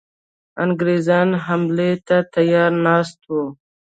انګرېزان 0.63 1.29
حملې 1.45 1.91
ته 2.07 2.17
تیار 2.33 2.71
ناست 2.85 3.19
وه. 3.29 3.43